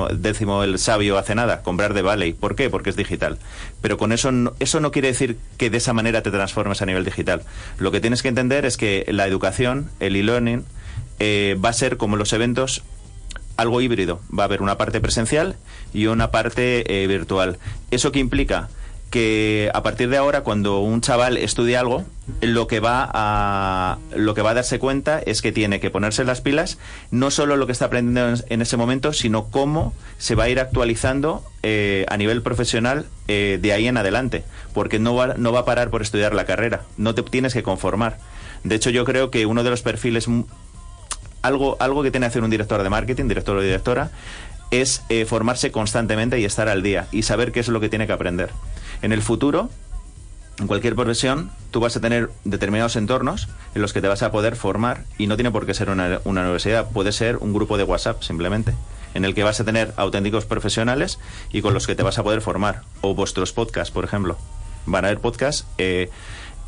[0.62, 1.62] el Sabio hace nada?
[1.62, 2.34] Comprar de Valley.
[2.34, 2.68] ¿Por qué?
[2.68, 3.38] Porque es digital.
[3.80, 6.86] Pero con eso no, eso no quiere decir que de esa manera te transformes a
[6.86, 7.42] nivel digital.
[7.78, 10.64] Lo que tienes que entender es que la educación, el e-learning,
[11.18, 12.82] eh, va a ser como los eventos
[13.56, 14.20] algo híbrido.
[14.36, 15.56] Va a haber una parte presencial
[15.94, 17.58] y una parte eh, virtual.
[17.90, 18.68] ¿Eso qué implica?
[19.16, 22.04] Que a partir de ahora cuando un chaval estudia algo
[22.42, 26.22] lo que va a lo que va a darse cuenta es que tiene que ponerse
[26.22, 26.76] las pilas
[27.10, 30.60] no solo lo que está aprendiendo en, ese momento sino cómo se va a ir
[30.60, 35.60] actualizando eh, a nivel profesional eh, de ahí en adelante porque no va, no va
[35.60, 38.18] a parar por estudiar la carrera no te tienes que conformar.
[38.64, 40.28] De hecho yo creo que uno de los perfiles
[41.40, 44.10] algo algo que tiene que hacer un director de marketing director o directora
[44.70, 48.06] es eh, formarse constantemente y estar al día y saber qué es lo que tiene
[48.06, 48.50] que aprender
[49.02, 49.70] en el futuro,
[50.58, 54.32] en cualquier profesión, tú vas a tener determinados entornos en los que te vas a
[54.32, 57.76] poder formar y no tiene por qué ser una, una, universidad, puede ser un grupo
[57.76, 58.72] de WhatsApp simplemente,
[59.14, 61.18] en el que vas a tener auténticos profesionales
[61.52, 62.82] y con los que te vas a poder formar.
[63.02, 64.38] O vuestros podcasts, por ejemplo.
[64.86, 66.10] Van a haber podcasts eh,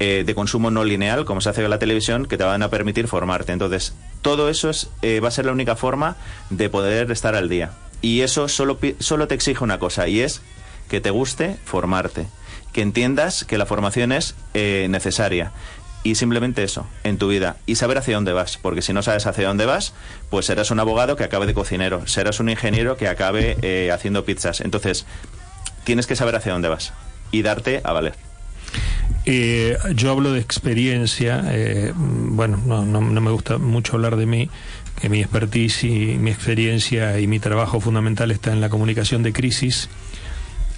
[0.01, 2.69] eh, de consumo no lineal, como se hace en la televisión, que te van a
[2.69, 3.53] permitir formarte.
[3.53, 6.17] Entonces, todo eso es, eh, va a ser la única forma
[6.51, 7.73] de poder estar al día.
[8.01, 10.43] Y eso solo, solo te exige una cosa, y es
[10.89, 12.27] que te guste formarte,
[12.73, 15.53] que entiendas que la formación es eh, necesaria.
[16.05, 17.57] Y simplemente eso, en tu vida.
[17.67, 18.57] Y saber hacia dónde vas.
[18.57, 19.95] Porque si no sabes hacia dónde vas,
[20.31, 22.07] pues serás un abogado que acabe de cocinero.
[22.07, 24.61] Serás un ingeniero que acabe eh, haciendo pizzas.
[24.61, 25.07] Entonces,
[25.85, 26.93] tienes que saber hacia dónde vas.
[27.33, 28.15] Y darte a valer.
[29.27, 31.43] Eh, yo hablo de experiencia.
[31.49, 34.49] Eh, bueno, no, no, no me gusta mucho hablar de mí
[35.01, 39.33] que mi expertise y mi experiencia y mi trabajo fundamental está en la comunicación de
[39.33, 39.89] crisis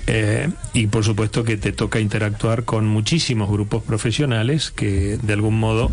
[0.06, 5.58] eh, y por supuesto que te toca interactuar con muchísimos grupos profesionales que de algún
[5.58, 5.90] modo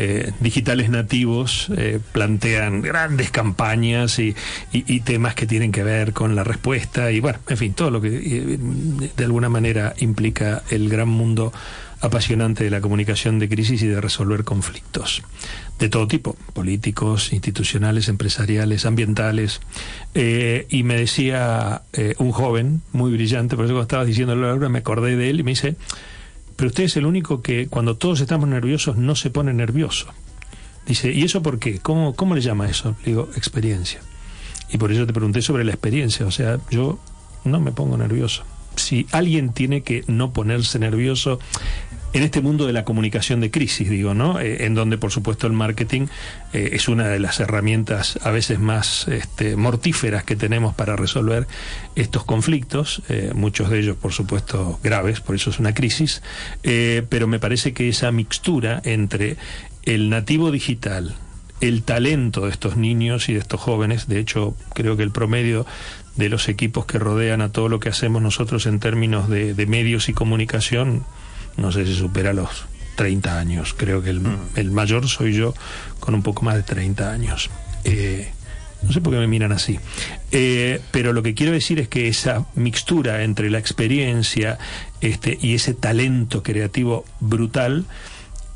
[0.00, 4.36] eh, digitales nativos eh, plantean grandes campañas y,
[5.00, 8.08] temas que tienen que ver con la respuesta y bueno, en fin, todo lo que
[8.08, 8.58] eh,
[9.16, 11.52] de alguna manera implica el gran mundo
[12.00, 15.24] apasionante de la comunicación de crisis y de resolver conflictos
[15.80, 19.60] de todo tipo, políticos, institucionales, empresariales, ambientales.
[20.14, 21.82] Eh, y me decía
[22.18, 25.42] un joven muy brillante, por eso cuando estabas diciéndolo ahora me acordé de él y
[25.42, 25.74] me dice,
[26.58, 30.08] pero usted es el único que cuando todos estamos nerviosos no se pone nervioso.
[30.88, 31.78] Dice, ¿y eso por qué?
[31.78, 32.96] ¿Cómo, cómo le llama eso?
[33.04, 34.00] Le digo, experiencia.
[34.68, 36.26] Y por eso te pregunté sobre la experiencia.
[36.26, 36.98] O sea, yo
[37.44, 38.42] no me pongo nervioso.
[38.74, 41.38] Si alguien tiene que no ponerse nervioso
[42.12, 44.40] en este mundo de la comunicación de crisis, digo, ¿no?
[44.40, 46.06] Eh, en donde, por supuesto, el marketing
[46.52, 51.46] eh, es una de las herramientas a veces más este, mortíferas que tenemos para resolver
[51.96, 56.22] estos conflictos, eh, muchos de ellos, por supuesto, graves, por eso es una crisis,
[56.62, 59.36] pero me parece que esa mixtura entre
[59.84, 61.14] el nativo digital,
[61.60, 65.66] el talento de estos niños y de estos jóvenes, de hecho, creo que el promedio
[66.16, 70.08] de los equipos que rodean a todo lo que hacemos nosotros en términos de, medios
[70.08, 71.04] y comunicación,
[71.58, 73.74] no sé si supera los 30 años.
[73.76, 74.50] Creo que mm.
[74.56, 75.54] el, mayor soy yo
[76.00, 77.50] con un poco más de 30 años.
[77.84, 78.30] Eh,
[78.82, 79.78] no sé por qué me miran así.
[80.30, 84.58] Eh, pero lo que quiero decir es que esa mixtura entre la experiencia
[85.00, 87.84] este, y ese talento creativo brutal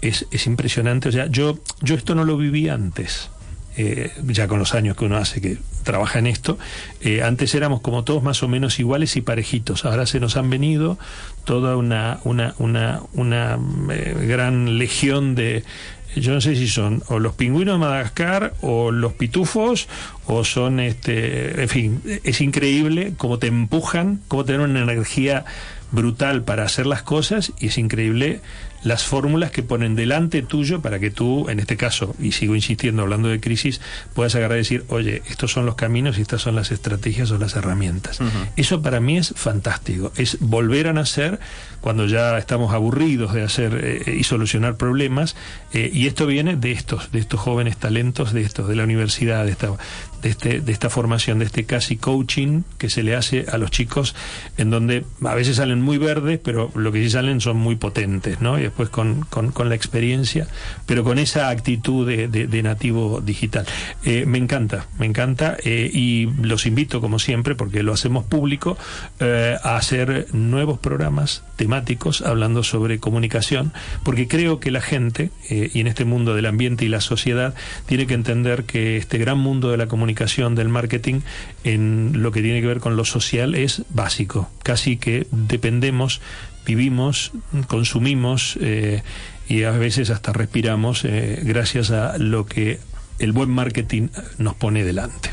[0.00, 1.08] es, es impresionante.
[1.08, 3.30] O sea, yo, yo esto no lo viví antes.
[3.76, 6.58] Eh, ya con los años que uno hace que trabaja en esto,
[7.00, 9.86] eh, antes éramos como todos más o menos iguales y parejitos.
[9.86, 10.98] Ahora se nos han venido
[11.44, 13.58] toda una, una, una, una
[13.90, 15.64] eh, gran legión de
[16.14, 19.88] yo no sé si son o los pingüinos de Madagascar o los pitufos
[20.26, 25.46] o son este en fin es increíble cómo te empujan cómo tener una energía
[25.90, 28.42] brutal para hacer las cosas y es increíble
[28.84, 33.02] las fórmulas que ponen delante tuyo para que tú, en este caso, y sigo insistiendo
[33.02, 33.80] hablando de crisis,
[34.14, 37.38] puedas agarrar y decir, oye, estos son los caminos y estas son las estrategias o
[37.38, 38.18] las herramientas.
[38.56, 41.38] Eso para mí es fantástico, es volver a nacer
[41.80, 45.36] cuando ya estamos aburridos de hacer eh, y solucionar problemas,
[45.72, 49.44] eh, y esto viene de estos, de estos jóvenes talentos, de estos, de la universidad,
[49.44, 49.68] de esta,
[50.22, 54.14] de, este, esta formación, de este casi coaching que se le hace a los chicos,
[54.56, 58.40] en donde a veces salen muy verdes, pero lo que sí salen son muy potentes,
[58.40, 58.58] ¿no?
[58.58, 60.48] Y después con, con, la experiencia,
[60.86, 63.66] pero con esa actitud de, de, nativo digital.
[64.04, 68.76] Eh, me encanta, me encanta, y los invito, como siempre, porque lo hacemos público,
[69.20, 71.44] a hacer nuevos programas,
[72.24, 76.84] hablando sobre comunicación, porque creo que la gente, eh, y en este mundo del ambiente
[76.84, 77.54] y la sociedad,
[77.86, 81.20] tiene que entender que este gran mundo de la comunicación, del marketing,
[81.64, 84.50] en lo que tiene que ver con lo social, es básico.
[84.62, 86.20] Casi que dependemos,
[86.66, 87.32] vivimos,
[87.68, 89.02] consumimos eh,
[89.48, 92.78] y a veces hasta respiramos eh, gracias a lo que
[93.18, 94.08] el buen marketing
[94.38, 95.30] nos pone delante.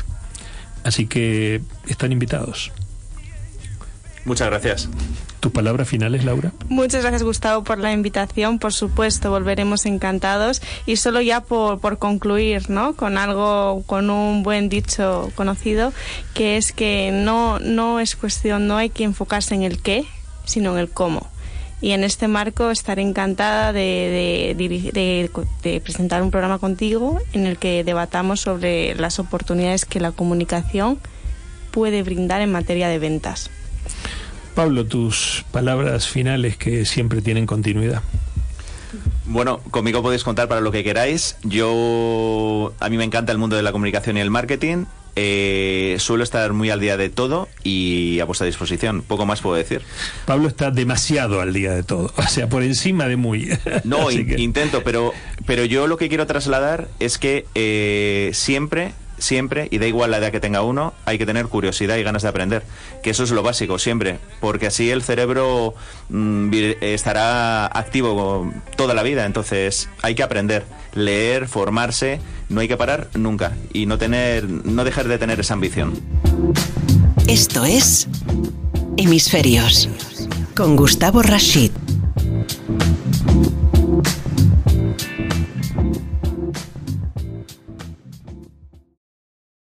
[0.84, 2.72] Así que están invitados.
[4.24, 4.88] Muchas gracias.
[5.40, 6.52] ¿Tus palabras finales, Laura?
[6.68, 8.58] Muchas gracias, Gustavo, por la invitación.
[8.58, 10.60] Por supuesto, volveremos encantados.
[10.84, 12.94] Y solo ya por, por concluir, ¿no?
[12.94, 15.94] Con algo, con un buen dicho conocido,
[16.34, 20.04] que es que no, no es cuestión, no hay que enfocarse en el qué,
[20.44, 21.26] sino en el cómo.
[21.82, 24.54] Y en este marco estaré encantada de,
[25.82, 30.98] presentar un programa contigo en el que debatamos sobre las oportunidades que la comunicación
[31.70, 33.50] puede brindar en materia de ventas.
[34.54, 38.02] Pablo, tus palabras finales que siempre tienen continuidad.
[39.26, 41.36] Bueno, conmigo podéis contar para lo que queráis.
[41.44, 44.86] Yo, a mí me encanta el mundo de la comunicación y el marketing.
[45.16, 49.02] Eh, suelo estar muy al día de todo y a vuestra disposición.
[49.02, 49.82] Poco más puedo decir.
[50.24, 53.50] Pablo está demasiado al día de todo, o sea, por encima de muy.
[53.84, 55.12] No, intento, pero,
[55.46, 60.18] pero yo lo que quiero trasladar es que eh, siempre siempre, y da igual la
[60.18, 62.62] edad que tenga uno, hay que tener curiosidad y ganas de aprender.
[63.02, 64.18] Que eso es lo básico, siempre.
[64.40, 65.74] Porque así el cerebro
[66.08, 66.50] mm,
[66.80, 69.26] estará activo toda la vida.
[69.26, 70.64] Entonces, hay que aprender,
[70.94, 72.20] leer, formarse.
[72.48, 73.52] No hay que parar nunca.
[73.72, 75.94] Y no, tener, no dejar de tener esa ambición.
[77.28, 78.08] Esto es
[78.96, 79.88] Hemisferios
[80.54, 81.70] con Gustavo Rashid.